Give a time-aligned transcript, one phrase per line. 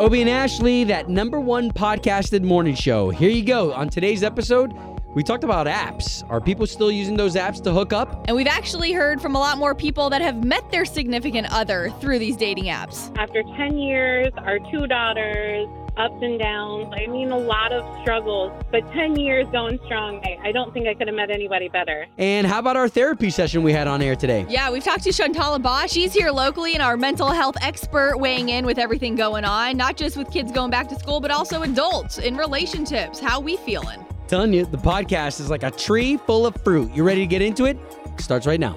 [0.00, 3.10] Obie and Ashley, that number one podcasted morning show.
[3.10, 3.72] Here you go.
[3.72, 4.72] On today's episode,
[5.12, 6.22] we talked about apps.
[6.30, 8.24] Are people still using those apps to hook up?
[8.28, 11.92] And we've actually heard from a lot more people that have met their significant other
[12.00, 13.12] through these dating apps.
[13.18, 15.66] After 10 years, our two daughters,
[15.98, 16.92] ups and downs.
[16.96, 20.20] I mean, a lot of struggles, but 10 years going strong.
[20.24, 22.06] I, I don't think I could have met anybody better.
[22.16, 24.46] And how about our therapy session we had on air today?
[24.48, 25.90] Yeah, we've talked to Chantal Bosch.
[25.90, 29.96] She's here locally and our mental health expert weighing in with everything going on, not
[29.96, 33.18] just with kids going back to school, but also adults in relationships.
[33.18, 34.04] How we feeling?
[34.28, 36.94] Telling you, the podcast is like a tree full of fruit.
[36.94, 37.78] You ready to get into it?
[38.18, 38.76] Starts right now.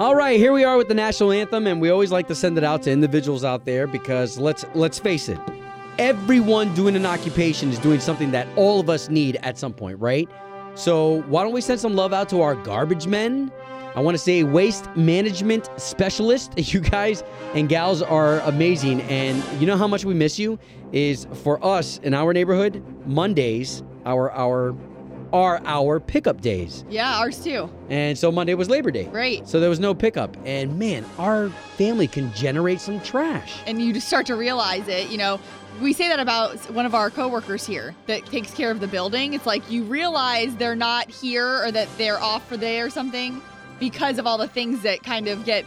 [0.00, 2.56] All right, here we are with the national anthem, and we always like to send
[2.56, 5.38] it out to individuals out there because let's let's face it,
[5.98, 9.98] everyone doing an occupation is doing something that all of us need at some point,
[9.98, 10.26] right?
[10.74, 13.52] So why don't we send some love out to our garbage men?
[13.94, 16.54] I want to say waste management specialist.
[16.72, 20.58] You guys and gals are amazing, and you know how much we miss you.
[20.92, 24.74] Is for us in our neighborhood Mondays, our our
[25.32, 26.84] are our pickup days.
[26.88, 27.70] Yeah, ours too.
[27.88, 29.06] And so Monday was Labor Day.
[29.08, 29.46] Right.
[29.48, 30.36] So there was no pickup.
[30.44, 33.54] And man, our family can generate some trash.
[33.66, 35.40] And you just start to realize it, you know.
[35.80, 39.34] We say that about one of our coworkers here that takes care of the building.
[39.34, 42.90] It's like you realize they're not here or that they're off for the day or
[42.90, 43.40] something
[43.78, 45.64] because of all the things that kind of get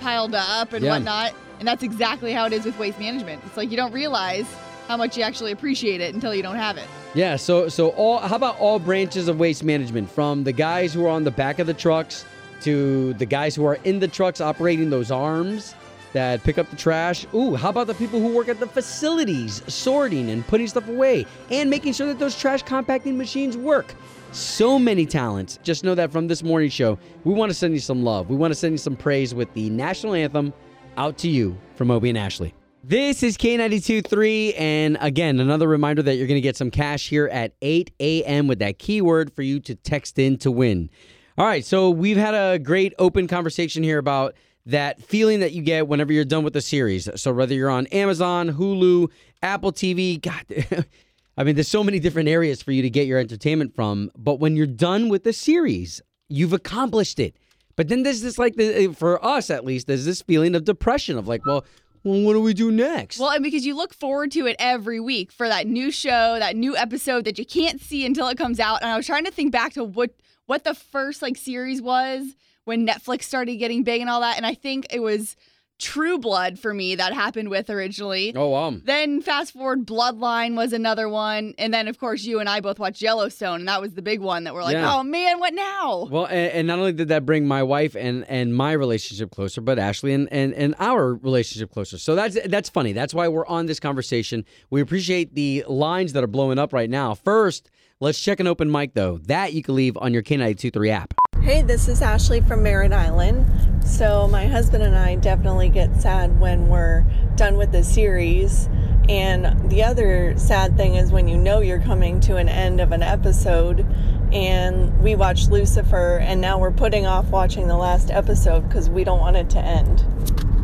[0.00, 0.92] piled up and Yeah.
[0.92, 1.32] whatnot.
[1.58, 3.42] And that's exactly how it is with waste management.
[3.46, 4.46] It's like you don't realize
[4.88, 6.88] how much you actually appreciate it until you don't have it.
[7.14, 11.04] Yeah, so so all how about all branches of waste management from the guys who
[11.04, 12.24] are on the back of the trucks
[12.62, 15.74] to the guys who are in the trucks operating those arms
[16.12, 17.26] that pick up the trash.
[17.34, 21.26] Ooh, how about the people who work at the facilities sorting and putting stuff away
[21.50, 23.94] and making sure that those trash compacting machines work.
[24.32, 25.58] So many talents.
[25.62, 28.28] Just know that from this morning show, we want to send you some love.
[28.28, 30.52] We want to send you some praise with the national anthem
[30.96, 32.54] out to you from Obie and Ashley.
[32.88, 37.26] This is K92.3, and again, another reminder that you're going to get some cash here
[37.26, 38.46] at 8 a.m.
[38.46, 40.88] with that keyword for you to text in to win.
[41.36, 45.60] All right, so we've had a great open conversation here about that feeling that you
[45.60, 47.10] get whenever you're done with the series.
[47.16, 49.10] So whether you're on Amazon, Hulu,
[49.42, 50.86] Apple TV, God,
[51.36, 54.10] I mean, there's so many different areas for you to get your entertainment from.
[54.16, 56.00] But when you're done with the series,
[56.30, 57.36] you've accomplished it.
[57.76, 61.16] But then there's this like the for us at least, there's this feeling of depression
[61.18, 61.66] of like, well,
[62.04, 63.18] well, what do we do next?
[63.18, 66.56] Well, and because you look forward to it every week for that new show, that
[66.56, 68.82] new episode that you can't see until it comes out.
[68.82, 70.10] And I was trying to think back to what
[70.46, 74.36] what the first like series was when Netflix started getting big and all that.
[74.36, 75.36] And I think it was
[75.78, 78.32] True Blood for me that happened with originally.
[78.34, 82.48] oh, um, Then fast forward, Bloodline was another one, and then of course you and
[82.48, 84.92] I both watched Yellowstone, and that was the big one that we're like, Yeah.
[84.96, 86.08] oh man, what now?
[86.10, 89.60] Well, and, and not only did that bring my wife and and my relationship closer,
[89.60, 91.96] but Ashley and, and and our relationship closer.
[91.98, 92.92] So that's that's funny.
[92.92, 94.44] That's why we're on this conversation.
[94.70, 97.14] We appreciate the lines that are blowing up right now.
[97.14, 99.18] First, let's check an open mic though.
[99.24, 101.14] That you can leave on your K923 app.
[101.40, 103.46] Hey, this is Ashley from Merritt Island.
[103.84, 107.04] So, my husband and I definitely get sad when we're
[107.36, 108.68] done with the series.
[109.08, 112.92] And the other sad thing is when you know you're coming to an end of
[112.92, 113.86] an episode.
[114.32, 119.02] And we watched Lucifer, and now we're putting off watching the last episode because we
[119.02, 120.04] don't want it to end.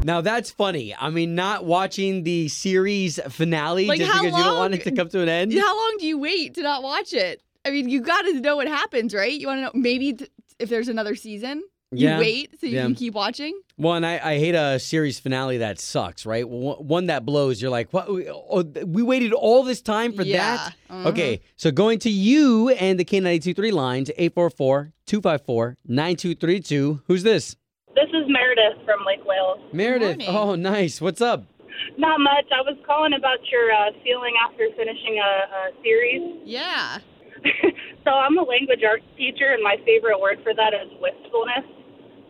[0.05, 0.95] Now that's funny.
[0.95, 4.93] I mean, not watching the series finale Like, just because you don't want it to
[4.93, 5.55] come to an end.
[5.55, 7.41] How long do you wait to not watch it?
[7.65, 9.33] I mean, you got to know what happens, right?
[9.33, 11.63] You want to know maybe th- if there's another season.
[11.91, 12.19] You Yeah.
[12.19, 12.83] wait so you Yeah.
[12.85, 13.59] can keep watching.
[13.79, 16.47] Well, and I, I hate a series finale that sucks, right?
[16.47, 17.63] One that blows.
[17.63, 18.07] You're like, what?
[18.09, 20.57] Oh, we waited all this time for Yeah.
[20.57, 20.75] that?
[20.91, 21.07] Mhm.
[21.07, 27.01] Okay, so going to you and the K923 lines, 844-254-9232.
[27.07, 27.57] Who's this?
[27.95, 29.61] This is Meredith from Lake Wales.
[29.73, 30.19] Meredith.
[30.19, 30.29] morning.
[30.29, 31.01] Oh, nice.
[31.01, 31.45] What's up?
[31.97, 32.47] Not much.
[32.51, 36.43] I was calling about your uh, feeling after finishing a, a series.
[36.45, 36.99] Yeah.
[38.05, 41.67] so I'm a language arts teacher, and my favorite word for that is wistfulness.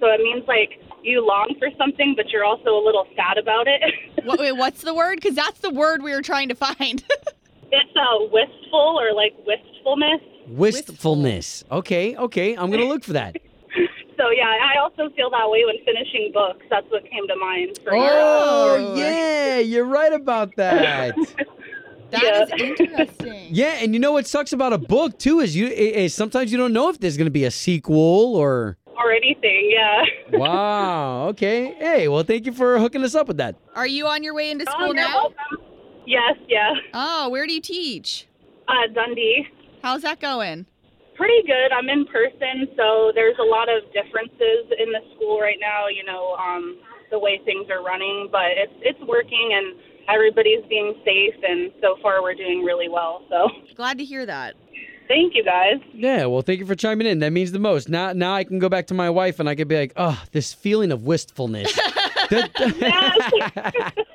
[0.00, 3.67] So it means like you long for something, but you're also a little sad about
[3.67, 3.81] it.
[4.25, 5.17] what, wait, what's the word?
[5.17, 7.05] Because that's the word we were trying to find.
[7.72, 10.20] it's uh, wistful or like wistfulness.
[10.46, 11.64] Wistfulness.
[11.70, 12.55] Okay, okay.
[12.55, 13.37] I'm going to look for that.
[14.16, 16.64] So yeah, I also feel that way when finishing books.
[16.70, 18.96] That's what came to mind for Oh, Oh.
[18.96, 19.58] yeah.
[19.58, 21.16] You're right about that.
[22.11, 22.43] That Yeah.
[22.44, 23.46] is interesting.
[23.50, 26.58] yeah, and you know what sucks about a book, too, is you is sometimes you
[26.58, 28.76] don't know if there's going to be a sequel or...
[28.96, 29.72] or anything.
[29.72, 30.05] Yeah.
[30.38, 31.28] Wow.
[31.31, 31.75] Okay.
[31.75, 33.56] Hey, well, thank you for hooking us up with that.
[33.75, 35.14] Are you on your way into Oh, school you're now?
[35.14, 35.67] welcome.
[36.06, 36.37] Yes.
[36.49, 36.75] Yeah.
[36.93, 38.28] Oh, where do you teach?
[38.69, 39.49] Uh, Dundee.
[39.82, 40.67] How's that going?
[41.16, 41.70] Pretty good.
[41.70, 45.87] I'm in person, so there's a lot of differences in the school right now.
[45.87, 46.78] You know, um,
[47.11, 49.78] the way things are running, but it's it's working and
[50.08, 53.22] everybody's being safe, and so far we're doing really well.
[53.31, 54.55] So Glad to hear that.
[55.08, 55.80] Thank you guys.
[55.92, 57.20] Yeah, well, thank you for chiming in.
[57.20, 57.88] That means the most.
[57.88, 60.22] Now, now I can go back to my wife and I could be like, oh,
[60.32, 61.78] this feeling of wistfulness.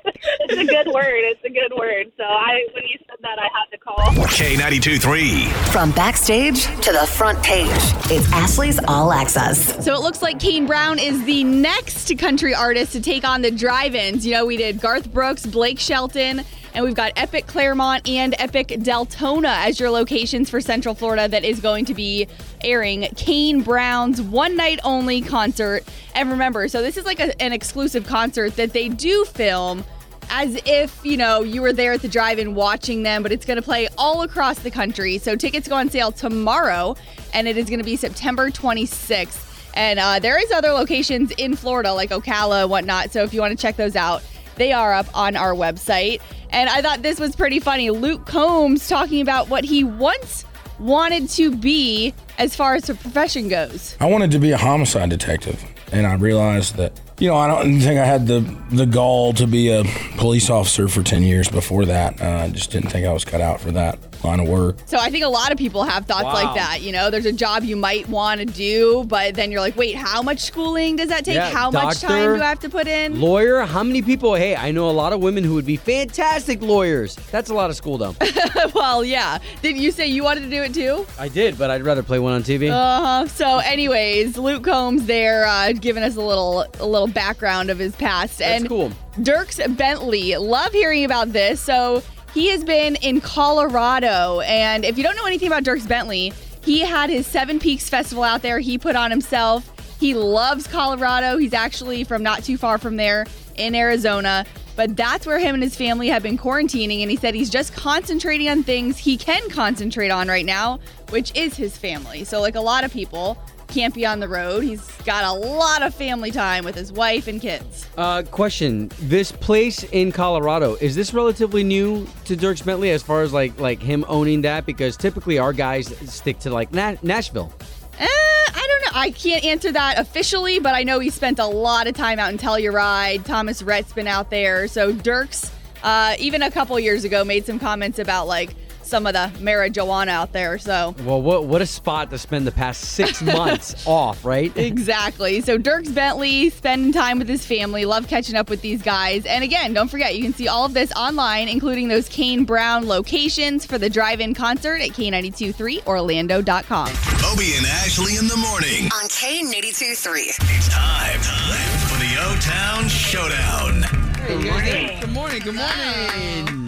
[0.50, 1.20] It's a good word.
[1.24, 2.10] It's a good word.
[2.16, 3.96] So I, when you said that, I had to call.
[4.26, 5.44] K92 3.
[5.70, 7.68] From backstage to the front page,
[8.10, 9.82] it's Ashley's All Access.
[9.84, 13.50] So it looks like Kane Brown is the next country artist to take on the
[13.50, 14.26] drive-ins.
[14.26, 16.44] You know, we did Garth Brooks, Blake Shelton,
[16.74, 21.44] and we've got Epic Clermont and Epic Deltona as your locations for Central Florida that
[21.44, 22.26] is going to be
[22.62, 25.84] airing Kane Brown's one night only concert.
[26.14, 29.84] And remember, so this is like a, an exclusive concert that they do film
[30.30, 33.56] as if, you know, you were there at the drive-in watching them, but it's going
[33.56, 35.18] to play all across the country.
[35.18, 36.96] So tickets go on sale tomorrow,
[37.34, 39.48] and it is going to be September 26th.
[39.74, 43.10] And uh, there is other locations in Florida, like Ocala and whatnot.
[43.10, 44.22] So if you want to check those out,
[44.60, 46.20] they are up on our website.
[46.50, 47.90] And I thought this was pretty funny.
[47.90, 50.44] Luke Combs talking about what he once
[50.78, 53.96] wanted to be as far as the profession goes.
[54.00, 55.62] I wanted to be a homicide detective,
[55.92, 58.40] and I realized that you know I don't think I had the
[58.72, 59.84] the gall to be a
[60.16, 62.20] police officer for ten years before that.
[62.20, 64.76] Uh, I just didn't think I was cut out for that line of work.
[64.86, 66.32] So I think a lot of people have thoughts Wow.
[66.34, 66.82] like that.
[66.82, 69.94] You know, there's a job you might want to do, but then you're like, wait,
[69.96, 71.34] how much schooling does that take?
[71.34, 73.20] Yeah, how much time do I have to put in?
[73.20, 74.34] Lawyer, how many people?
[74.34, 77.14] Hey, I know a lot of women who would be fantastic lawyers.
[77.30, 78.14] That's a lot of school, though.
[78.74, 79.38] well, yeah.
[79.62, 81.06] Did you say you wanted to do it too?
[81.18, 82.70] I did, but I'd rather play one on TV.
[82.70, 83.26] Uh huh.
[83.26, 87.94] So, anyways, Luke Combs there, uh, giving us a little a little background of his
[87.96, 88.92] past, That's and cool.
[89.18, 90.36] Dierks Bentley.
[90.36, 91.60] Love hearing about this.
[91.60, 92.02] So
[92.34, 96.32] he has been in Colorado, and if you don't know anything about Dierks Bentley,
[96.64, 98.58] he had his Seven Peaks Festival out there.
[98.60, 99.70] He put on himself.
[99.98, 101.36] He loves Colorado.
[101.38, 104.46] He's actually from not too far from there in Arizona.
[104.76, 107.74] But that's where him and his family have been quarantining, and he said he's just
[107.74, 110.78] concentrating on things he can concentrate on right now,
[111.10, 112.24] which is his family.
[112.24, 113.36] So, like a lot of people,
[113.70, 114.62] can't be on the road.
[114.62, 117.86] He's got a lot of family time with his wife and kids.
[117.96, 123.22] Uh, question: This place in Colorado is this relatively new to Dierks Bentley as far
[123.22, 124.66] as like like him owning that?
[124.66, 127.52] Because typically our guys stick to like Na- Nashville.
[127.98, 129.00] Eh, I don't know.
[129.00, 132.32] I can't answer that officially, but I know he spent a lot of time out
[132.32, 133.24] in Telluride.
[133.24, 134.68] Thomas Rhett's been out there.
[134.68, 135.50] So Dierks,
[135.82, 138.54] uh, even a couple years ago, made some comments about like
[138.90, 140.58] some of the marijuana out there.
[140.58, 144.54] So Well, what what a spot to spend the past six months off, right?
[144.56, 145.40] exactly.
[145.40, 147.84] So Dierks Bentley spending time with his family.
[147.84, 149.24] Love catching up with these guys.
[149.26, 152.86] And again, don't forget you can see all of this online, including those Kane Brown
[152.86, 156.88] locations for the drive-in concert at K923Orlando.com.
[157.32, 158.86] Obie and Ashley in the morning.
[158.86, 160.20] On K82 3.
[160.22, 163.82] It's time, time for the O Town Showdown.
[164.26, 165.00] Good morning.
[165.00, 165.40] Good morning.
[165.42, 166.59] Good morning.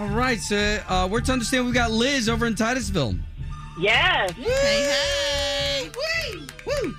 [0.00, 0.56] All right, so
[0.88, 3.16] uh, we're to understand we've got Liz over in Titusville.
[3.78, 4.30] Yes.
[4.32, 5.90] Hey, hey.
[6.34, 6.46] Woo!
[6.66, 6.94] Woo!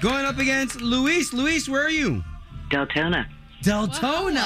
[0.00, 1.34] Going up against Luis.
[1.34, 2.24] Luis, where are you?
[2.70, 3.26] Deltona.
[3.62, 4.38] Deltona.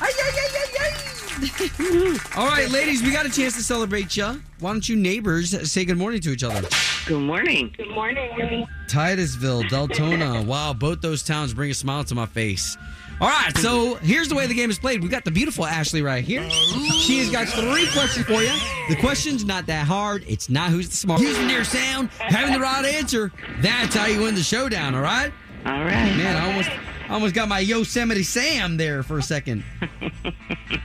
[0.00, 2.18] Ay, ay, ay, ay, ay.
[2.36, 4.36] All right, ladies, we got a chance to celebrate ya.
[4.60, 6.68] Why don't you neighbors say good morning to each other?
[7.06, 7.74] Good morning.
[7.76, 8.68] Good morning.
[8.86, 10.46] Titusville, Deltona.
[10.46, 12.76] Wow, both those towns bring a smile to my face.
[13.22, 15.00] All right, so here's the way the game is played.
[15.00, 16.42] We've got the beautiful Ashley right here.
[16.50, 18.50] She has got three questions for you.
[18.88, 20.24] The question's not that hard.
[20.26, 21.20] It's not who's the smart.
[21.20, 23.30] Using their sound, having the right answer.
[23.60, 25.32] That's how you win the showdown, all right?
[25.64, 26.16] All right.
[26.16, 26.70] Man, I almost
[27.08, 29.62] I almost got my Yosemite Sam there for a second.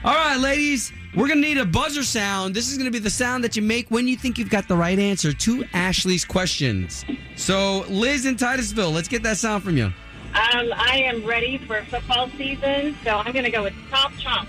[0.04, 2.54] All right, ladies, we're gonna need a buzzer sound.
[2.54, 4.76] This is gonna be the sound that you make when you think you've got the
[4.76, 7.04] right answer to Ashley's questions.
[7.34, 9.92] So, Liz in Titusville, let's get that sound from you.
[10.38, 14.46] Um, I am ready for football season, so I'm going to go with Chomp Chomp.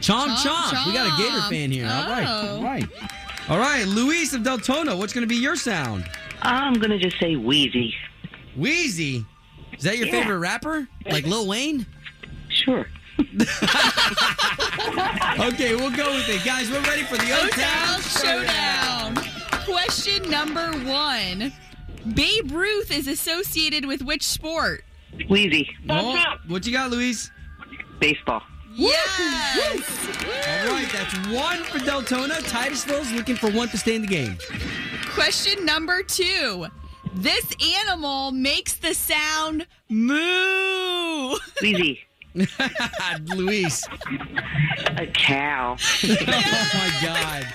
[0.00, 0.86] Chomp Chomp, chomp.
[0.86, 1.86] We got a Gator fan here.
[1.86, 2.56] All right, Oh.
[2.56, 2.84] all right,
[3.48, 3.84] all right.
[3.86, 6.04] Luis of Deltona, what's gonna be your sound?
[6.42, 7.94] I'm going to just say Wheezy.
[8.56, 9.24] Wheezy.
[9.76, 10.20] Is that your Yeah.
[10.22, 10.88] favorite rapper?
[11.10, 11.86] Like Lil Wayne?
[12.48, 12.86] Sure.
[15.40, 16.70] Okay, we'll go with it, guys.
[16.70, 19.16] We're ready for the O Town Showdown.
[19.64, 21.52] Question number one.
[22.14, 24.84] Babe Ruth is associated with which sport?
[25.28, 25.68] Wheezy.
[25.88, 27.30] Oh, what you got, Louise?
[28.00, 28.42] Baseball.
[28.74, 29.82] Yes.
[30.64, 32.48] All right, that's one for Deltona.
[32.48, 34.38] Titusville's looking for one to stay in the game.
[35.10, 36.66] Question number two.
[37.14, 37.44] This
[37.80, 41.36] animal makes the sound moo.
[41.60, 42.00] Wheezy.
[43.34, 43.84] Luis.
[44.96, 45.76] A cow.
[46.04, 47.46] Oh my God.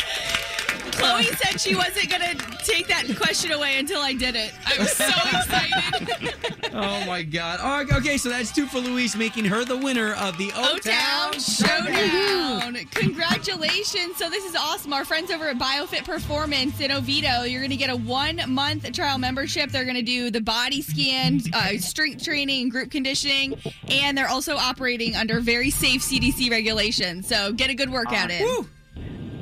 [0.96, 2.34] Chloe said she wasn't gonna
[2.64, 4.54] take that question away until I did it.
[4.66, 6.34] I was so excited.
[6.76, 7.92] Oh my God.
[7.92, 12.74] Okay, so that's two for Luis, making her the winner of the O O-Town Showdown.
[12.92, 14.18] Congratulations.
[14.18, 14.92] So this is awesome.
[14.92, 19.20] Our friends over at BioFit Performance in Oviedo, you're going to get a one-month trial
[19.20, 19.70] membership.
[19.70, 24.56] They're going to do the body scan, uh, strength training, group conditioning, and they're also
[24.56, 27.28] operating under very safe CDC regulations.
[27.28, 28.44] So get a good workout in.
[28.44, 28.68] Woo!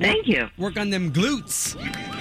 [0.01, 0.50] Thank you.
[0.58, 1.75] Work on them glutes.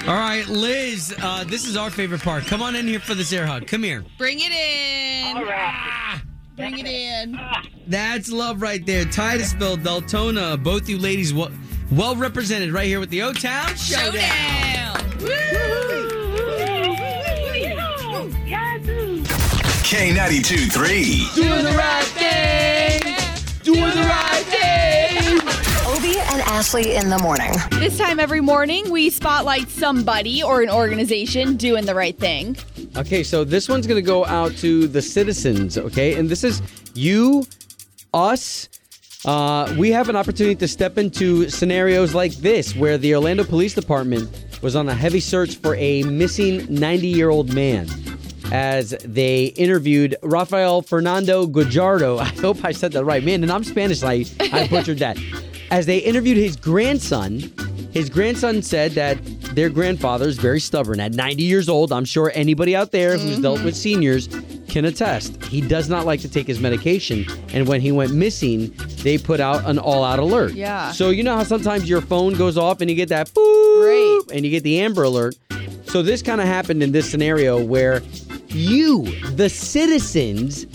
[0.06, 2.44] All right, Liz, uh, this is our favorite part.
[2.44, 3.66] Come on in here for this air hug.
[3.66, 4.04] Come here.
[4.18, 5.36] Bring it in.
[5.36, 6.20] All right.
[6.56, 7.40] Bring it in.
[7.86, 9.06] That's love right there.
[9.06, 11.50] Titusville, Deltona, both you ladies well,
[11.90, 14.12] well represented right here with the O Town Showdown.
[14.12, 14.96] Showdown.
[19.90, 21.28] K92 3.
[21.34, 23.00] Doing the right thing.
[23.64, 24.49] Doing the right thing.
[24.49, 24.49] Obie and
[26.60, 27.50] Ashley in the morning.
[27.70, 32.54] This time every morning, we spotlight somebody or an organization doing the right thing.
[32.98, 36.16] Okay, so this one's going to go out to the citizens, okay?
[36.18, 36.60] And this is
[36.92, 37.46] you,
[38.12, 38.68] us.
[39.24, 43.72] Uh, we have an opportunity to step into scenarios like this where the Orlando Police
[43.72, 44.28] Department
[44.60, 47.88] was on a heavy search for a missing 90 year old man
[48.52, 52.18] as they interviewed Rafael Fernando Guajardo.
[52.20, 53.24] I hope I said that right.
[53.24, 55.16] Man, and I'm Spanish, I, I butchered that.
[55.70, 57.38] As they interviewed his grandson,
[57.92, 59.18] his grandson said that
[59.54, 61.00] their grandfather is very stubborn.
[61.00, 63.42] At 90 years old, I'm sure anybody out there who's mm-hmm.
[63.42, 64.28] dealt with seniors
[64.68, 65.44] can attest.
[65.44, 67.26] He does not like to take his medication.
[67.52, 68.72] And when he went missing,
[69.02, 70.54] they put out an all out alert.
[70.54, 70.92] Yeah.
[70.92, 74.20] So, you know how sometimes your phone goes off and you get that boop, Right.
[74.32, 75.36] and you get the Amber Alert?
[75.86, 78.02] So, this kind of happened in this scenario where
[78.48, 80.66] you, the citizens,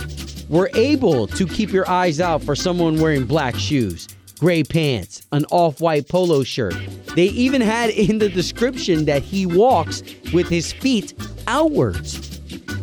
[0.49, 4.07] were able to keep your eyes out for someone wearing black shoes,
[4.39, 6.75] gray pants, an off white polo shirt.
[7.15, 11.13] They even had in the description that he walks with his feet
[11.47, 12.31] outwards.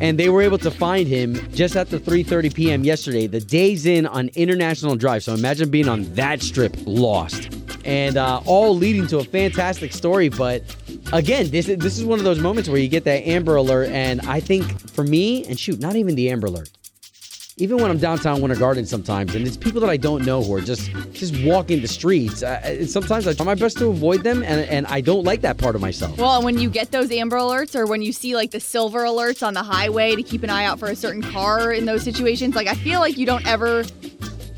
[0.00, 2.84] And they were able to find him just after 3:30 p.m.
[2.84, 5.22] yesterday, the days in on International Drive.
[5.22, 7.50] So imagine being on that strip lost.
[7.84, 10.62] And uh, all leading to a fantastic story, but
[11.12, 13.90] again, this is, this is one of those moments where you get that Amber Alert,
[13.90, 16.70] and I think for me, and shoot, not even the Amber Alert,
[17.58, 20.54] even when I'm downtown Winter Garden sometimes, and it's people that I don't know who
[20.54, 22.42] are just just walking the streets.
[22.42, 25.42] Uh, and sometimes I try my best to avoid them, and and I don't like
[25.42, 26.16] that part of myself.
[26.18, 29.46] Well, when you get those Amber Alerts or when you see like the silver alerts
[29.46, 32.54] on the highway to keep an eye out for a certain car in those situations,
[32.54, 33.84] like I feel like you don't ever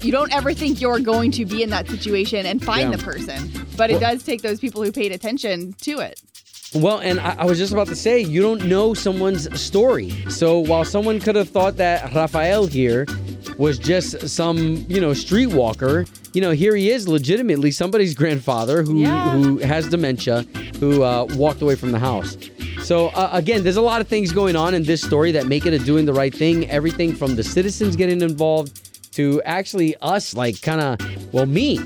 [0.00, 2.96] you don't ever think you're going to be in that situation and find Yeah.
[2.96, 3.66] the person.
[3.76, 6.20] But it Well- does take those people who paid attention to it.
[6.74, 10.10] Well, and I, I was just about to say, you don't know someone's story.
[10.28, 13.06] So while someone could have thought that Rafael here
[13.58, 18.98] was just some, you know, streetwalker, you know, here he is legitimately somebody's grandfather who
[19.02, 19.30] Yeah.
[19.32, 20.42] who has dementia,
[20.80, 22.36] who uh, walked away from the house.
[22.82, 25.66] So uh, again, there's a lot of things going on in this story that make
[25.66, 26.68] it a doing the right thing.
[26.68, 31.78] Everything from the citizens getting involved to actually us, like kind of, well, me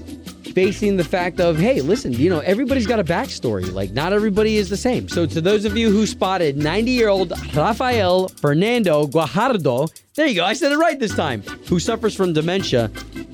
[0.59, 3.73] facing the fact of, hey, listen, you know, everybody's got a backstory.
[3.73, 5.09] Like, not everybody is the same.
[5.09, 10.35] So, to those of you who spotted 90 year old Rafael Fernando Guajardo, there you
[10.35, 12.91] go, I said it right this time, who suffers from dementia,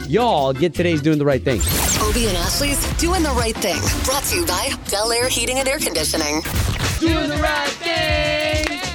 [0.07, 1.63] y'all get today's doing the right thing.
[2.07, 3.81] Obie and Ashley's doing the right thing.
[4.05, 6.43] Brought to you by Bel Air Heating and Air Conditioning.
[7.01, 8.44] Doing the right thing.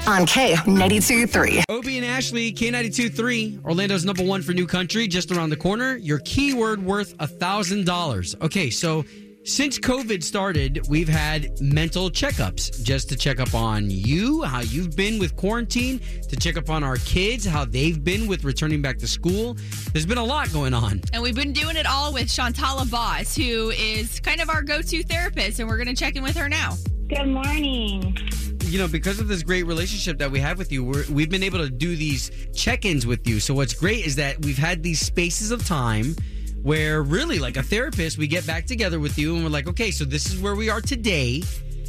[0.10, 1.64] On K92 3.
[1.70, 5.98] Obie and Ashley, K92 3, Orlando's number one for new country, just around the corner.
[5.98, 8.42] Your keyword worth a $1,000.
[8.42, 9.06] Okay, so
[9.44, 14.96] since COVID started, we've had mental checkups just to check up on you, how you've
[14.96, 18.98] been with quarantine, to check up on our kids, how they've been with returning back
[18.98, 19.58] to school.
[19.94, 21.02] There's been a lot going on.
[21.14, 25.04] And we've been doing it all with Shantala Boss, who is kind of our go-to
[25.04, 26.78] therapist, and we're going to check in with her now.
[27.10, 28.18] Good morning.
[28.66, 31.44] You know, because of this great relationship that we have with you, we're, we've been
[31.44, 33.40] able to do these check-ins with you.
[33.40, 36.16] So what's great is that we've had these spaces of time
[36.62, 39.92] where really like a therapist, we get back together with you and we're like, okay,
[39.92, 41.42] so this is where we are today.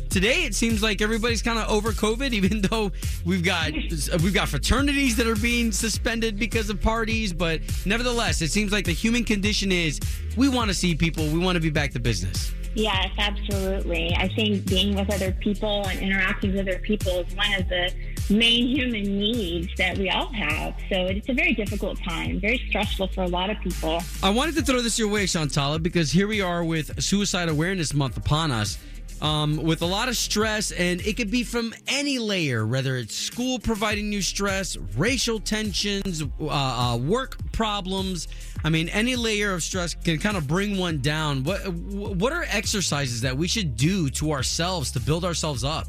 [0.09, 2.91] Today it seems like everybody's kind of over COVID, even though
[3.25, 7.33] we've got we've got fraternities that are being suspended because of parties.
[7.33, 10.01] But nevertheless, it seems like the human condition is
[10.37, 12.53] we want to see people, we want to be back to business.
[12.75, 14.15] Yes, absolutely.
[14.17, 17.93] I think being with other people and interacting with other people is one of the
[18.31, 20.75] main human needs that we all have.
[20.89, 24.01] So it's a very difficult time, very stressful for a lot of people.
[24.23, 27.93] I wanted to throw this your way, Shantala, because here we are with Suicide Awareness
[27.93, 28.79] Month upon us.
[29.21, 33.15] Um, with a lot of stress, and it could be from any layer, whether it's
[33.15, 38.29] school providing you stress, racial tensions, uh, uh, work problems.
[38.65, 41.45] I mean, any layer of stress can kind of bring one down.
[41.45, 45.87] What what are exercises that we should do to ourselves to build ourselves up?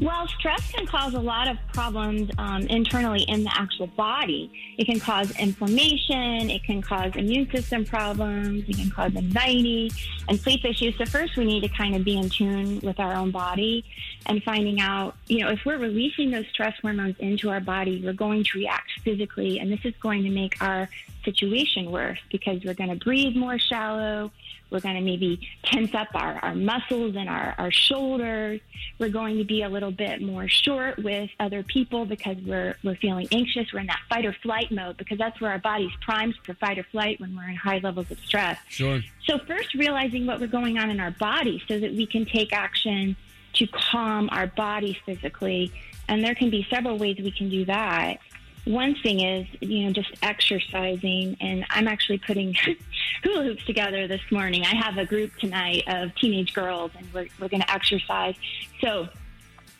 [0.00, 4.52] Well, stress can cause a lot of problems um, internally in the actual body.
[4.78, 9.90] It can cause inflammation, it can cause immune system problems, it can cause anxiety
[10.28, 10.96] and sleep issues.
[10.98, 13.84] So, first, we need to kind of be in tune with our own body
[14.26, 18.12] and finding out, you know, if we're releasing those stress hormones into our body, we're
[18.12, 20.88] going to react physically, and this is going to make our
[21.24, 24.30] situation worse because we're going to breathe more shallow.
[24.70, 28.60] We're going to maybe tense up our, our muscles and our, our shoulders.
[28.98, 32.96] We're going to be a little bit more short with other people because we're, we're
[32.96, 33.72] feeling anxious.
[33.72, 36.78] We're in that fight or flight mode because that's where our body's primed for fight
[36.78, 38.58] or flight when we're in high levels of stress.
[38.68, 39.00] Sure.
[39.24, 42.52] So, first, realizing what we're going on in our body so that we can take
[42.52, 43.16] action
[43.54, 45.72] to calm our body physically.
[46.08, 48.18] And there can be several ways we can do that
[48.64, 51.36] one thing is, you know, just exercising.
[51.40, 52.54] And I'm actually putting
[53.22, 54.64] hula hoops together this morning.
[54.64, 58.34] I have a group tonight of teenage girls, and we're, we're going to exercise.
[58.80, 59.08] So,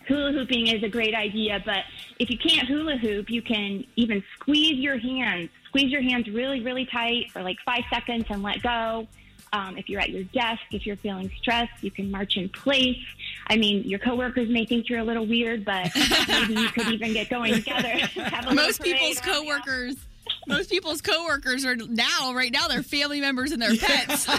[0.06, 1.84] hula hooping is a great idea, but
[2.18, 5.50] if you can't hula hoop, you can even squeeze your hands.
[5.66, 9.06] Squeeze your hands really, really tight for like five seconds and let go.
[9.52, 12.98] Um, if you're at your desk, if you're feeling stressed, you can march in place.
[13.50, 15.90] I mean, your coworkers may think you're a little weird, but
[16.28, 17.94] maybe you could even get going together.
[18.54, 19.96] most people's coworkers.
[20.46, 24.28] Most people's coworkers are now, right now, they're family members and their pets.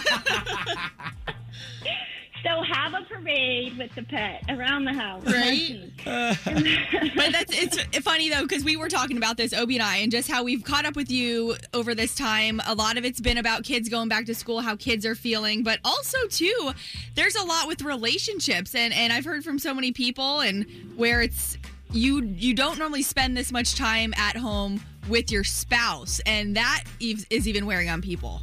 [2.43, 5.25] So have a parade with the pet around the house.
[5.25, 5.91] Right.
[6.05, 10.11] but that's it's funny though because we were talking about this Obie and I and
[10.11, 12.61] just how we've caught up with you over this time.
[12.65, 15.63] A lot of it's been about kids going back to school, how kids are feeling,
[15.63, 16.71] but also too,
[17.15, 20.65] there's a lot with relationships and and I've heard from so many people and
[20.95, 21.57] where it's
[21.91, 26.83] you you don't normally spend this much time at home with your spouse and that
[26.99, 28.41] is even wearing on people.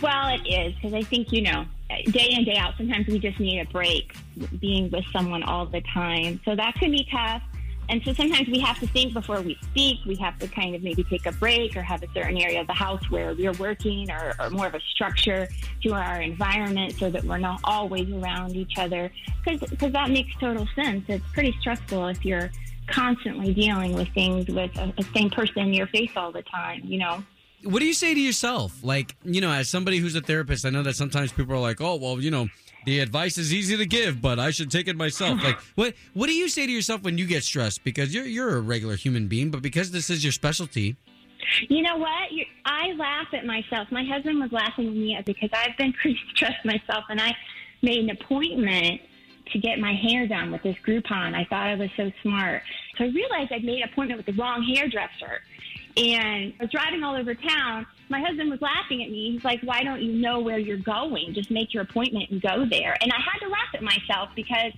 [0.00, 1.66] Well, it is because I think you know
[2.10, 4.14] day in day out sometimes we just need a break
[4.60, 6.40] being with someone all the time.
[6.44, 7.42] So that can be tough.
[7.88, 9.98] And so sometimes we have to think before we speak.
[10.06, 12.66] We have to kind of maybe take a break or have a certain area of
[12.66, 15.48] the house where we're working or, or more of a structure
[15.82, 19.10] to our environment so that we're not always around each other.
[19.44, 21.04] Because that makes total sense.
[21.08, 22.50] It's pretty stressful if you're
[22.86, 26.80] constantly dealing with things with a, a same person in your face all the time
[26.84, 27.22] you know
[27.64, 28.82] what do you say to yourself?
[28.82, 31.80] Like, you know, as somebody who's a therapist, I know that sometimes people are like,
[31.80, 32.48] "Oh, well, you know,
[32.86, 36.26] the advice is easy to give, but I should take it myself." like, what what
[36.26, 37.84] do you say to yourself when you get stressed?
[37.84, 40.96] Because you're you're a regular human being, but because this is your specialty.
[41.68, 42.30] You know what?
[42.30, 43.88] you I laugh at myself.
[43.90, 47.34] My husband was laughing at me because I've been pretty stressed myself, and I
[47.82, 49.00] made an appointment
[49.52, 51.34] to get my hair done with this Groupon.
[51.34, 52.62] I thought I was so smart.
[52.96, 55.42] So I realized I'd made an appointment with the wrong hairdresser.
[55.96, 57.86] And I was driving all over town.
[58.08, 59.32] My husband was laughing at me.
[59.32, 61.34] He's like, Why don't you know where you're going?
[61.34, 62.96] Just make your appointment and go there.
[63.00, 64.72] And I had to laugh at myself because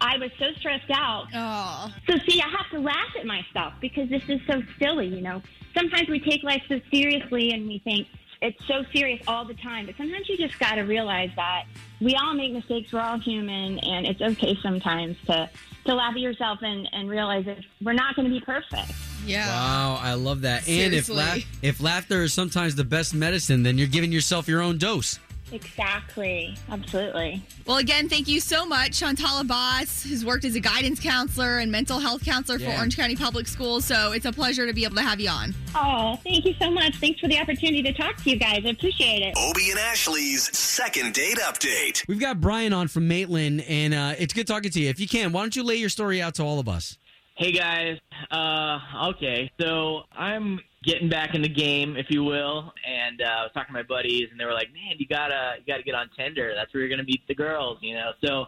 [0.00, 1.26] I was so stressed out.
[1.34, 1.92] Oh.
[2.08, 5.42] So, see, I have to laugh at myself because this is so silly, you know.
[5.74, 8.08] Sometimes we take life so seriously and we think,
[8.42, 9.86] it's so serious all the time.
[9.86, 11.64] But sometimes you just got to realize that
[12.00, 12.92] we all make mistakes.
[12.92, 15.48] We're all human, and it's okay sometimes to
[15.86, 18.92] to laugh at yourself and, and realize that we're not going to be perfect.
[19.26, 19.46] Yeah.
[19.48, 20.68] Wow, I love that.
[20.68, 24.60] And if la- if laughter is sometimes the best medicine, then you're giving yourself your
[24.62, 25.18] own dose.
[25.52, 26.56] Exactly.
[26.70, 27.42] Absolutely.
[27.66, 31.70] Well, again, thank you so much, Chantal Abbas, who's worked as a guidance counselor and
[31.70, 33.84] mental health counselor for Orange County Public Schools.
[33.84, 35.54] So it's a pleasure to be able to have you on.
[35.74, 36.96] Oh, thank you so much.
[36.96, 38.62] Thanks for the opportunity to talk to you guys.
[38.64, 39.34] I appreciate it.
[39.36, 42.06] Obie and Ashley's second date update.
[42.08, 44.88] We've got Brian on from Maitland, and uh, it's good talking to you.
[44.88, 46.96] If you can, why don't you lay your story out to all of us?
[47.42, 47.98] Hey guys,
[48.30, 53.42] uh, okay, so I'm getting back in the game, if you will, and uh, I
[53.42, 55.96] was talking to my buddies, and they were like, "Man, you gotta, you gotta get
[55.96, 56.52] on Tinder.
[56.54, 58.12] That's where you're gonna meet the girls," you know.
[58.24, 58.44] So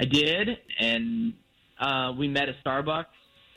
[0.00, 0.48] I did,
[0.80, 1.34] and
[1.78, 3.04] uh, we met at Starbucks.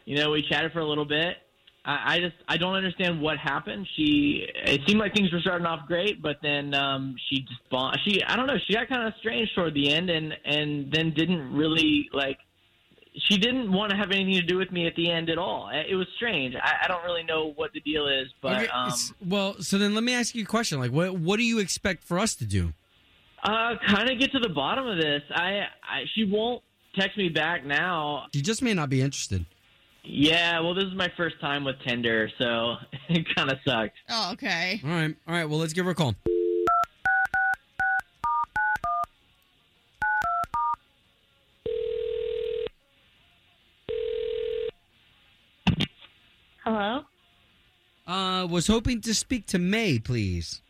[0.04, 1.38] You know, we chatted for a little bit.
[1.86, 3.88] I, I just, I don't understand what happened.
[3.96, 7.96] She, it seemed like things were starting off great, but then um, she just, bon-
[8.04, 11.14] she, I don't know, she got kind of strange toward the end, and and then
[11.14, 12.40] didn't really like
[13.16, 15.70] she didn't want to have anything to do with me at the end at all.
[15.74, 16.56] It was strange.
[16.56, 18.92] I, I don't really know what the deal is, but Okay, um,
[19.28, 20.80] well, so then let me ask you a question.
[20.80, 22.74] Like, what what do you expect for us to do?
[23.44, 25.22] uh, kind of get to the bottom of this.
[25.32, 26.62] I, I she won't
[26.98, 28.26] text me back now.
[28.34, 29.46] She just may not be interested.
[30.04, 32.76] Yeah, well, this is my first time with Tinder, so
[33.10, 33.96] it kind of sucked.
[34.10, 34.82] Oh, okay.
[34.84, 35.46] All right, all right.
[35.50, 36.16] Well, let's give her a call.
[46.70, 47.02] Hello.
[48.06, 50.62] Uh, was hoping to speak to May, please.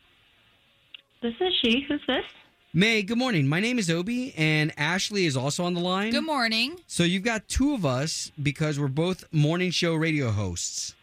[1.20, 1.84] This is she.
[1.86, 2.24] Who's this?
[2.72, 3.46] May, good morning.
[3.46, 6.12] My name is Obie, and Ashley is also on the line.
[6.12, 6.80] Good morning.
[6.86, 10.94] So you've got two of us because we're both morning show radio hosts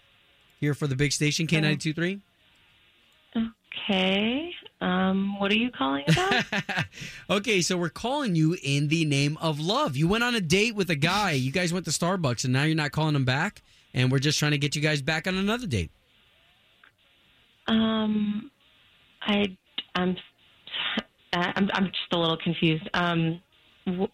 [0.60, 2.20] here for the big station K923.
[3.36, 4.52] Okay.
[4.82, 6.44] Um, what are you calling about?
[7.30, 9.96] okay, so we're calling you in the name of love.
[9.96, 11.34] You went on a date with a guy.
[11.34, 13.62] You guys went to Starbucks, and now you're not calling him back.
[13.98, 15.90] And we're just trying to get you guys back on another date.
[17.68, 18.52] um,
[19.22, 19.58] I,
[19.96, 20.16] I'm,
[21.34, 22.88] I'm, I'm just a little confused.
[22.94, 23.42] Um,
[23.88, 24.08] w-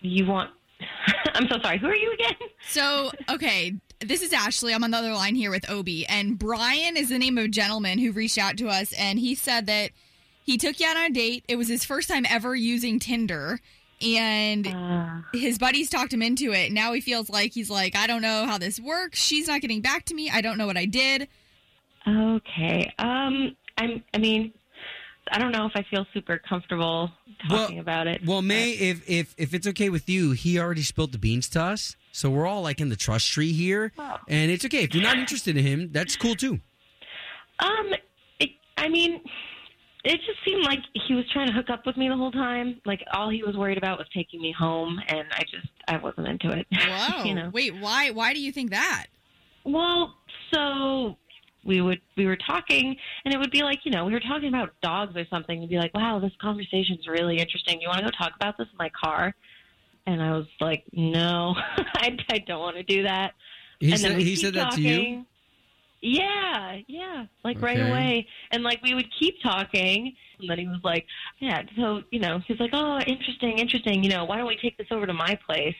[0.00, 0.50] you want?
[1.34, 1.78] I'm so sorry.
[1.78, 2.34] Who are you again?
[2.68, 4.74] So, okay, this is Ashley.
[4.74, 7.48] I'm on the other line here with Obie, and Brian is the name of a
[7.48, 9.92] gentleman who reached out to us, and he said that
[10.42, 11.44] he took you out on a date.
[11.46, 13.60] It was his first time ever using Tinder,
[14.02, 16.72] and his buddies talked him into it.
[16.72, 19.18] Now he feels like he's like, I don't know how this works.
[19.18, 20.30] She's not getting back to me.
[20.30, 21.28] I don't know what I did.
[22.06, 22.92] Okay.
[22.98, 24.02] Um, I'm.
[24.12, 24.52] I mean,
[25.30, 27.10] I don't know if I feel super comfortable
[27.48, 28.24] talking about it.
[28.26, 31.62] Well, May, if if if it's okay with you, he already spilled the beans to
[31.62, 33.92] us, so we're all like in the trust tree here,
[34.28, 35.90] and it's okay if you're not interested in him.
[35.92, 36.60] That's cool too.
[37.60, 37.92] Um,
[38.40, 39.20] it, I mean,
[40.04, 42.80] it just seemed like he was trying to hook up with me the whole time.
[42.84, 46.28] Like all he was worried about was taking me home, and I just I wasn't
[46.28, 46.66] into it.
[46.72, 47.24] Whoa.
[47.24, 47.50] you know.
[47.52, 48.10] Wait, why?
[48.10, 49.06] Why do you think that?
[49.64, 50.14] Well,
[50.52, 51.16] so
[51.64, 54.48] we would we were talking, and it would be like you know we were talking
[54.48, 55.60] about dogs or something.
[55.60, 57.80] You'd be like, "Wow, this conversation's really interesting.
[57.80, 59.34] You want to go talk about this in my car?"
[60.06, 63.34] And I was like, "No, I, I don't want to do that."
[63.78, 65.26] He and said- then he keep said that to you?
[66.02, 66.14] Talking.
[66.20, 70.80] Yeah, yeah, like right away, and like we would keep talking, and then he was
[70.82, 71.06] like,
[71.38, 74.02] "Yeah." So you know, he's like, "Oh, interesting, interesting.
[74.02, 75.76] You know, why don't we take this over to my place?"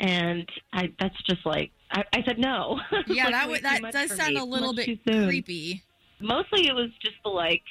[0.00, 2.80] And I, that's just like, I, I said no.
[3.08, 5.82] Yeah, Like, that way would that does sound me, a little much bit creepy.
[6.20, 7.62] Mostly, it was just the like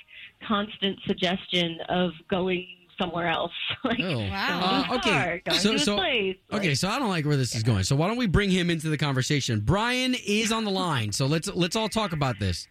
[0.45, 2.67] constant suggestion of going
[2.99, 3.51] somewhere else.
[3.83, 4.13] like, Oh.
[4.13, 5.41] going Uh, okay.
[5.59, 6.37] So- so- place.
[6.51, 7.83] Okay, so I don't like where this is going.
[7.83, 9.59] So why don't we bring him into the conversation?
[9.61, 12.67] Brian is on the line, so let's let's all talk about this.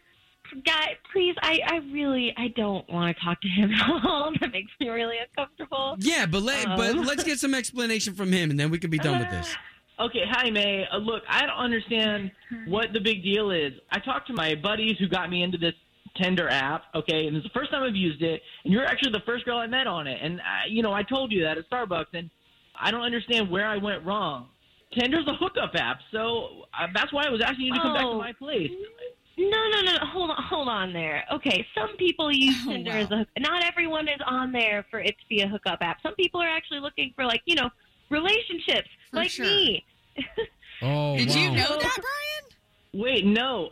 [0.64, 4.32] Guy, please, I, I really, I don't want to talk to him at all.
[4.40, 5.96] That makes me really uncomfortable.
[5.98, 8.90] Yeah, but let but Um, let's get some explanation from him, and then we can
[8.90, 9.54] be done with this.
[9.98, 10.84] Okay, hi May.
[10.92, 12.30] Uh, look, I don't understand
[12.66, 13.72] what the big deal is.
[13.90, 15.72] I talked to my buddies who got me into this
[16.20, 16.84] Tinder app.
[16.94, 19.58] Okay, and it's the first time I've used it, and you're actually the first girl
[19.58, 20.18] I met on it.
[20.22, 22.30] And I, you know, I told you that at Starbucks, and
[22.78, 24.48] I don't understand where I went wrong.
[24.98, 28.02] Tinder's a hookup app, so uh, that's why I was asking you to come back
[28.02, 28.18] to Oh.
[28.18, 28.70] my place.
[29.38, 29.98] No, no, no, no.
[30.06, 31.24] Hold on, hold on there.
[31.32, 33.28] Okay, some people use Oh, Tinder as a hook.
[33.38, 35.98] Not everyone is on there for it to be a hookup app.
[36.02, 37.68] Some people are actually looking for like you know
[38.08, 39.44] relationships, For like sure.
[39.44, 39.84] me.
[40.80, 42.54] Oh, Did you know that, Brian?
[42.94, 43.70] Wait, no.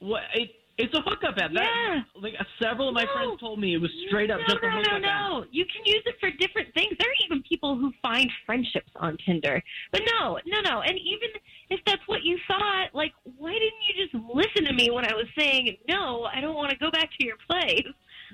[0.00, 0.22] What?
[0.34, 1.52] It, it's a hookup app.
[1.54, 2.02] That, Yeah.
[2.14, 3.12] Like several of my No.
[3.12, 5.30] friends told me, it was straight up no, just a no, hookup no, app.
[5.30, 5.44] no.
[5.50, 6.94] You can use it for different things.
[6.98, 9.62] There are even people who find friendships on Tinder.
[9.92, 10.80] But no, no, no.
[10.82, 11.28] And even
[11.70, 15.14] if that's what you thought, like, why didn't you just listen to me when I
[15.14, 16.24] was saying no?
[16.24, 17.86] I don't want to go back to your place.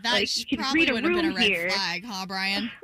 [0.02, 1.70] That Like, you can probably read a would have been a room red here.
[1.70, 2.70] flag, huh, Brian?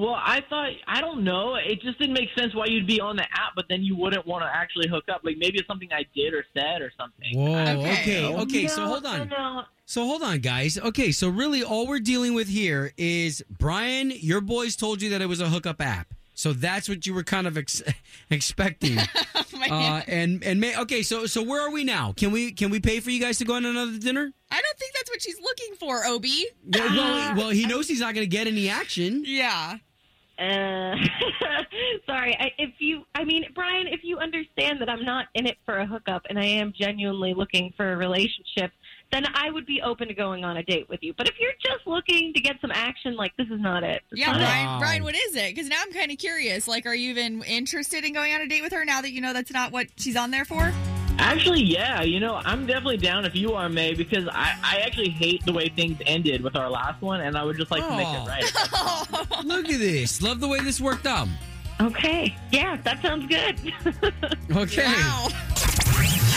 [0.00, 1.56] Well, I thought I don't know.
[1.56, 4.26] It just didn't make sense why you'd be on the app, but then you wouldn't
[4.26, 5.20] want to actually hook up.
[5.24, 7.38] Like maybe it's something I did or said or something.
[7.38, 7.80] Whoa.
[7.80, 8.24] Okay.
[8.24, 8.34] Okay.
[8.34, 8.66] Okay.
[8.66, 9.28] so hold on.
[9.28, 9.62] No, no.
[9.84, 10.78] So hold on, guys.
[10.78, 11.12] Okay.
[11.12, 14.10] So really, all we're dealing with here is Brian.
[14.10, 16.14] Your boys told you that it was a hookup app.
[16.32, 17.82] So that's what you were kind of ex-
[18.30, 18.98] expecting.
[19.68, 21.02] Oh, uh, and and may, okay.
[21.02, 22.14] So so where are we now?
[22.16, 24.32] Can we can we pay for you guys to go on another dinner?
[24.50, 26.46] I don't think that's what she's looking for, Obie.
[26.66, 29.22] Yeah, well, well, he knows he's not going to get any action.
[29.26, 29.76] Yeah.
[30.40, 30.96] Uh,
[32.06, 32.34] sorry.
[32.40, 35.78] I, if you, I mean, Brian, if you understand that I'm not in it for
[35.78, 38.72] a hookup and I am genuinely looking for a relationship,
[39.12, 41.12] then I would be open to going on a date with you.
[41.16, 44.02] But if you're just looking to get some action, like this is not it.
[44.12, 44.40] It's Yeah, not.
[44.40, 44.78] Brian, Wow.
[44.78, 45.54] Brian, what is it?
[45.54, 46.66] Because now I'm kind of curious.
[46.68, 49.20] Like, are you even interested in going on a date with her now that you
[49.20, 50.72] know that's not what she's on there for?
[51.20, 52.02] Actually, yeah.
[52.02, 55.52] You know, I'm definitely down if you are May because I, I actually hate the
[55.52, 58.26] way things ended with our last one, and I would just like to make it
[58.26, 59.44] right.
[59.44, 60.22] Look at this.
[60.22, 61.28] Love the way this worked out.
[61.80, 62.34] Okay.
[62.50, 63.56] Yeah, that sounds good.
[64.50, 64.82] Okay.
[64.84, 65.28] Wow.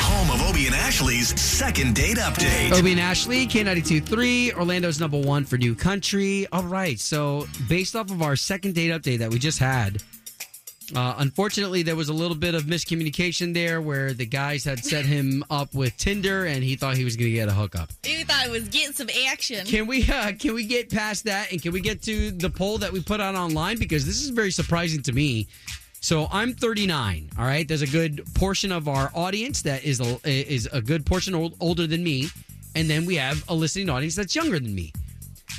[0.05, 2.71] Home of Obie and Ashley's second date update.
[2.77, 6.45] Obie and Ashley, K92.3, Orlando's number one for new country.
[6.51, 10.03] All right, so based off of our second date update that we just had,
[10.95, 15.05] uh, unfortunately, there was a little bit of miscommunication there where the guys had set
[15.05, 17.89] him up with Tinder and he thought he was going to get a hookup.
[18.03, 19.65] He thought it was getting some action.
[19.65, 22.77] Can we uh, can we get past that and can we get to the poll
[22.79, 25.47] that we put out online because this is very surprising to me.
[26.01, 27.29] So I'm 39.
[27.39, 27.65] All right.
[27.65, 31.55] There's a good portion of our audience that is a, is a good portion old,
[31.61, 32.27] older than me,
[32.75, 34.91] and then we have a listening audience that's younger than me.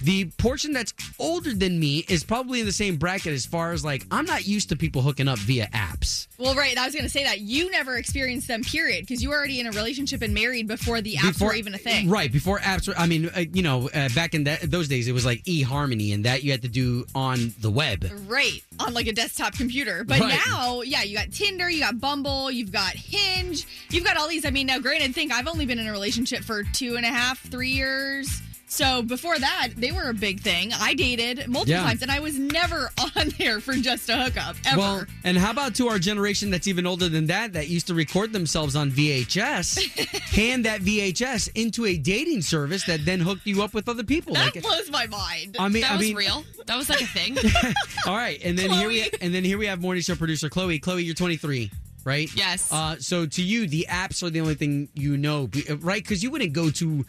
[0.05, 3.83] The portion that's older than me is probably in the same bracket as far as
[3.85, 6.29] like I'm not used to people hooking up via apps.
[6.37, 6.77] Well, right.
[6.77, 9.61] I was going to say that you never experienced them, period, because you were already
[9.61, 12.11] in a relationship and married before the apps were even a thing.
[12.11, 12.95] Right before apps were.
[12.99, 16.12] I mean, uh, you know, uh, back in that, those days, it was like eHarmony,
[16.12, 18.07] and that you had to do on the web.
[18.27, 18.62] Right.
[18.81, 20.05] On like a desktop computer.
[20.05, 20.38] But Right.
[20.47, 24.45] now, yeah, you got Tinder, you got Bumble, you've got Hinge, you've got all these.
[24.45, 27.11] I mean, now granted, think I've only been in a relationship for two and a
[27.11, 28.43] half, three years.
[28.66, 30.72] So before that, they were a big thing.
[30.72, 31.83] I dated multiple Yeah.
[31.83, 34.79] times and I was never on there for just a hookup, ever.
[34.79, 37.94] Well, and how about to our generation that's even older than that, that used to
[37.94, 39.79] record themselves on VHS,
[40.35, 44.35] hand that VHS into a dating service that then hooked you up with other people.
[44.35, 45.57] that Like, blows my mind.
[45.59, 46.44] I mean, that I was mean, real.
[46.66, 47.37] That was like a thing.
[48.07, 49.18] all right, and then here we Chloe.
[49.20, 50.79] and then here we have morning show producer Chloe.
[50.79, 51.70] Chloe, you're 23.
[52.05, 52.29] Right.
[52.35, 52.70] Yes.
[52.70, 55.48] Uh, so to you, the apps are the only thing you know,
[55.79, 56.03] right?
[56.03, 57.05] Because you wouldn't go to.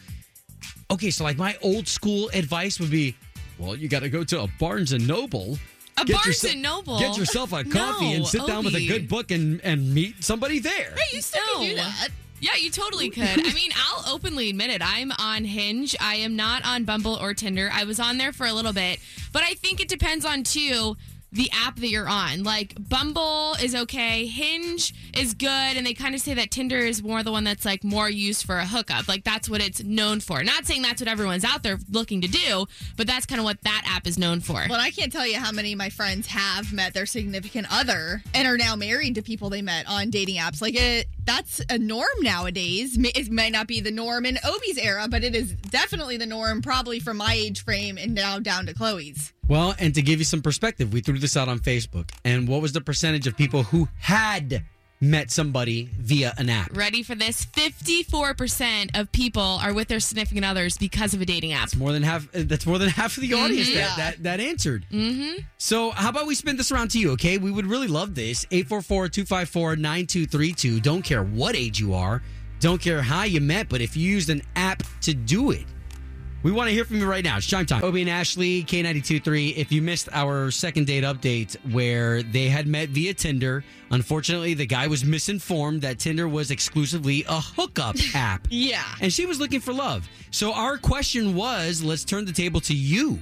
[0.91, 3.15] Okay, so like my old school advice would be,
[3.58, 5.58] well, you got to go to a Barnes and Noble.
[5.97, 6.99] A Get Barnes yourse- and Noble?
[6.99, 10.23] Get yourself a coffee No, and sit down with a good book and and meet
[10.23, 10.93] somebody there.
[10.95, 12.10] Hey, you still can do that.
[12.41, 13.23] Yeah, you totally could.
[13.23, 14.82] I mean, I'll openly admit it.
[14.84, 15.95] I'm on Hinge.
[16.01, 17.69] I am not on Bumble or Tinder.
[17.71, 18.99] I was on there for a little bit,
[19.32, 20.97] but I think it depends on too
[21.36, 22.43] the app that you're on.
[22.43, 27.04] Like Bumble is okay, Hinge is good, and they kind of say that Tinder is
[27.04, 29.08] more the one that's like more used for a hookup.
[29.08, 30.43] Like that's what it's known for.
[30.43, 32.65] Not saying that's what everyone's out there looking to do,
[32.98, 34.65] but that's kind of what that app is known for.
[34.69, 38.24] Well, I can't tell you how many of my friends have met their significant other
[38.34, 40.62] and are now married to people they met on dating apps.
[40.62, 42.98] Like it, that's a norm nowadays.
[42.98, 46.62] It might not be the norm in Obie's era, but it is definitely the norm,
[46.62, 49.34] probably from my age frame and now down to Chloe's.
[49.48, 52.10] Well, and to give you some perspective, we threw this out on Facebook.
[52.24, 54.64] And what was the percentage of people who had
[55.02, 56.76] met somebody via an app?
[56.76, 57.46] Ready for this?
[57.46, 61.76] 54% of people are with their significant others because of a dating app.
[61.76, 62.24] More than half.
[62.36, 63.74] uh, That's more than half of the audience Mhm.
[63.76, 63.96] that, Yeah.
[63.98, 64.86] that that answered.
[64.92, 65.42] Mm-hmm.
[65.60, 67.38] So, how about we spin this around to you, okay?
[67.38, 68.46] We would really love this.
[68.52, 70.82] 844-254-9232.
[70.82, 72.24] Don't care what age you are.
[72.62, 75.66] Don't care how you met, but if you used an app to do it.
[76.46, 77.38] We want to hear from you right now.
[77.38, 77.84] It's chime time.
[77.84, 79.58] Obie and Ashley, K92.3.
[79.58, 84.68] If you missed our second date update where they had met via Tinder, unfortunately, the
[84.68, 88.48] guy was misinformed that Tinder was exclusively a hookup app.
[88.52, 88.84] Yeah.
[89.02, 90.08] And she was looking for love.
[90.30, 93.18] So our question was let's turn the table to you.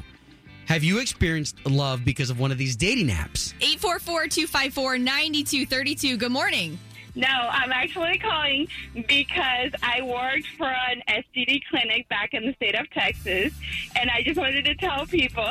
[0.65, 3.53] Have you experienced love because of one of these dating apps?
[3.79, 6.19] 844-254-9232.
[6.19, 6.77] Good morning.
[7.15, 8.67] No, I'm actually calling
[9.07, 13.53] because I worked for an STD clinic back in the state of Texas,
[13.95, 15.47] and I just wanted to tell people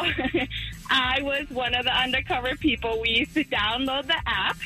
[0.91, 3.01] I was one of the undercover people.
[3.01, 4.57] We used to download the app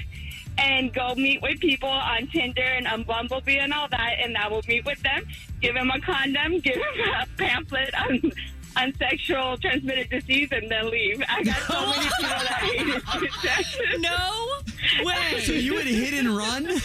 [0.59, 4.49] and go meet with people on Tinder and on Bumblebee and all that, and I
[4.49, 5.27] would meet with them,
[5.61, 8.33] give them a condom, give them a pamphlet on
[8.77, 11.23] on sexual transmitted disease, and then leave.
[11.29, 13.03] I got so many people that hated
[13.43, 13.77] Texas.
[13.99, 15.41] No way.
[15.41, 16.67] So you would hit and run?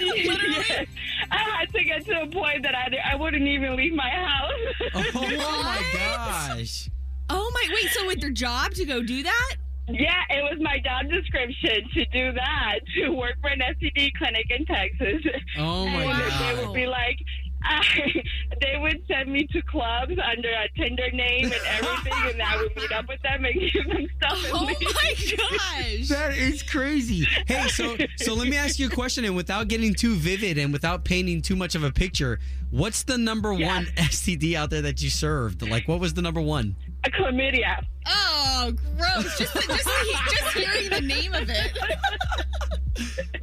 [0.00, 0.86] Yes.
[1.30, 4.52] I had to get to a point that I, I wouldn't even leave my house.
[4.94, 6.90] Oh my gosh.
[7.30, 9.56] Oh my, wait, so with your job to go do that?
[9.88, 14.46] Yeah, it was my job description to do that, to work for an STD clinic
[14.50, 15.22] in Texas.
[15.58, 16.56] Oh my and God.
[16.56, 17.18] They would be like,
[17.62, 18.22] I,
[18.60, 22.76] they would send me to clubs under a Tinder name and everything, and I would
[22.76, 24.44] meet up with them and give them stuff.
[24.52, 24.80] Oh leave.
[24.80, 26.08] my gosh.
[26.08, 27.26] That is crazy.
[27.46, 30.72] Hey, so so let me ask you a question, and without getting too vivid and
[30.72, 32.38] without painting too much of a picture,
[32.70, 35.66] what's the number one STD out there that you served?
[35.68, 36.76] Like, what was the number one?
[37.04, 37.84] A chlamydia.
[38.06, 39.38] Oh, gross.
[39.38, 41.72] Just, just, just hearing the name of it.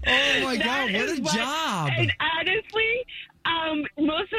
[0.05, 1.89] Oh my That God, What a job!
[1.95, 3.05] And honestly,
[3.45, 3.85] um,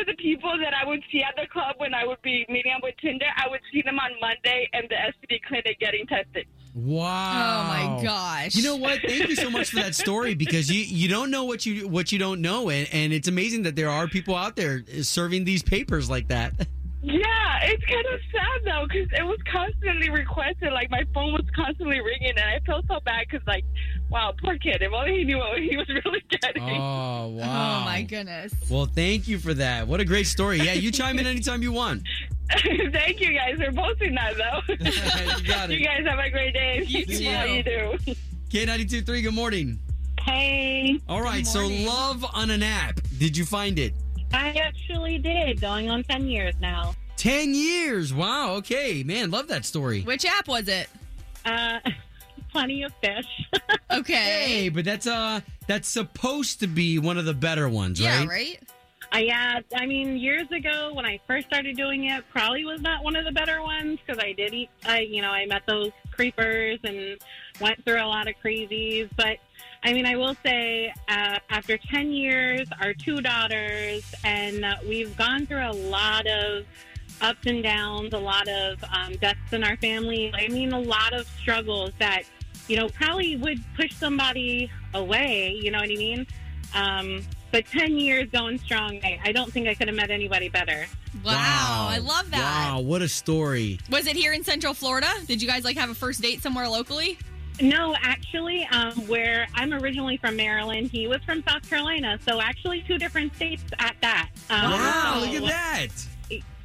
[0.04, 2.44] most of the people that I would see at the club when I would be
[2.48, 6.06] meeting up with Tinder, I would see them on Monday in the STD clinic getting
[6.06, 6.46] tested.
[6.74, 7.04] Wow.
[7.06, 8.56] Oh my gosh.
[8.56, 9.00] You know what?
[9.06, 12.10] Thank you so much for that story because you you don't know what you what
[12.10, 15.62] you don't know, and, and it's amazing that there are people out there serving these
[15.62, 16.66] papers like that.
[17.04, 20.72] Yeah, it's kind of sad though because it was constantly requested.
[20.72, 23.64] Like my phone was constantly ringing, and I felt so bad because, like,
[24.08, 24.80] wow, poor kid.
[24.80, 26.62] If only he knew what he was really getting.
[26.62, 27.82] Oh wow!
[27.82, 28.54] Oh my goodness.
[28.70, 29.86] Well, thank you for that.
[29.86, 30.60] What a great story.
[30.60, 32.04] Yeah, you chime in anytime you want.
[32.50, 34.74] Thank you guys for posting that though.
[34.74, 35.78] you got it.
[35.78, 36.84] You guys have a great day.
[36.86, 37.22] You too.
[37.22, 37.98] Yeah, you do.
[38.48, 39.20] K ninety two three.
[39.20, 39.78] Good morning.
[40.20, 41.00] Hey.
[41.06, 41.46] All right.
[41.46, 43.00] So love on an app.
[43.18, 43.92] Did you find it?
[44.34, 46.94] I actually did, going on 10 years now.
[47.16, 48.12] Ten years.
[48.12, 48.54] Wow.
[48.56, 49.30] Okay, man.
[49.30, 50.02] Love that story.
[50.02, 50.88] Which app was it?
[51.46, 51.78] Uh,
[52.52, 53.26] plenty of fish.
[53.90, 54.14] Okay.
[54.14, 58.06] Hey, but that's uh that's supposed to be one of the better ones, right?
[58.06, 58.28] Yeah, right?
[58.28, 58.60] right?
[59.14, 63.04] Uh, yeah, I mean, years ago when I first started doing it, probably was not
[63.04, 64.68] one of the better ones because I did eat.
[64.84, 67.18] I, you know, I met those creepers and
[67.60, 69.08] went through a lot of crazies.
[69.16, 69.36] But
[69.84, 75.14] I mean, I will say, uh, after ten years, our two daughters, and uh, we've
[75.16, 76.64] gone through a lot of
[77.20, 80.32] ups and downs, a lot of um, deaths in our family.
[80.34, 82.22] I mean, a lot of struggles that
[82.66, 85.58] you know probably would push somebody away.
[85.62, 86.26] You know what I mean?
[86.74, 90.48] Um, but 10 years going strong, I, I don't think I could have met anybody
[90.48, 90.86] better.
[91.24, 92.40] Wow, I love that.
[92.40, 93.78] Wow, what a story.
[93.90, 95.06] Was it here in Central Florida?
[95.26, 97.16] Did you guys like have a first date somewhere locally?
[97.60, 102.18] No, actually, um, where I'm originally from Maryland, he was from South Carolina.
[102.26, 104.30] So actually, two different states at that.
[104.50, 105.88] Um, Wow, so- look at that.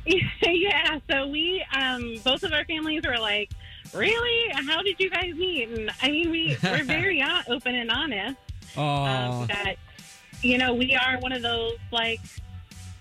[0.41, 3.51] yeah, so we, um, both of our families were like,
[3.93, 4.51] really?
[4.53, 5.69] How did you guys meet?
[5.69, 8.37] And I mean, we, we're very uh, open and honest.
[8.77, 9.75] Oh, um, that
[10.41, 12.19] you know we are one of those like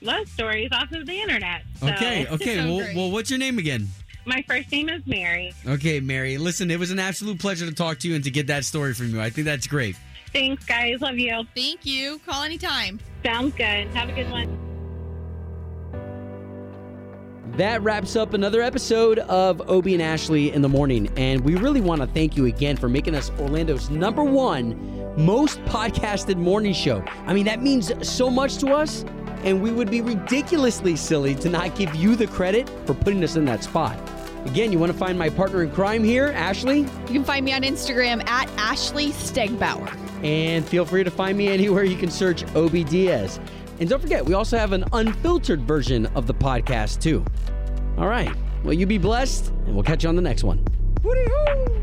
[0.00, 1.62] love stories off of the internet.
[1.76, 1.88] So.
[1.88, 2.64] okay, okay.
[2.64, 3.88] Well, well, what's your name again?
[4.28, 5.54] My first name is Mary.
[5.66, 6.36] Okay, Mary.
[6.36, 8.92] Listen, it was an absolute pleasure to talk to you and to get that story
[8.92, 9.22] from you.
[9.22, 9.96] I think that's great.
[10.34, 11.00] Thanks, guys.
[11.00, 11.44] Love you.
[11.54, 12.20] Thank you.
[12.26, 13.00] Call anytime.
[13.24, 13.88] Sounds good.
[13.88, 14.58] Have a good one.
[17.56, 21.10] That wraps up another episode of Obie and Ashley in the morning.
[21.16, 24.76] And we really want to thank you again for making us Orlando's number one
[25.16, 27.02] most podcasted morning show.
[27.26, 29.06] I mean, that means so much to us.
[29.42, 33.36] And we would be ridiculously silly to not give you the credit for putting us
[33.36, 33.98] in that spot.
[34.46, 36.80] Again, you want to find my partner in crime here, Ashley?
[36.80, 39.94] You can find me on Instagram at Ashley Stegbauer.
[40.24, 43.38] And feel free to find me anywhere you can search Obie Diaz.
[43.80, 47.24] And don't forget, we also have an unfiltered version of the podcast, too.
[47.96, 48.34] All right.
[48.64, 50.64] Well, you be blessed, and we'll catch you on the next one.
[51.02, 51.80] Woody-hoo!